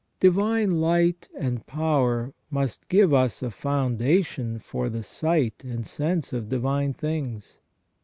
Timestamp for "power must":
1.67-2.87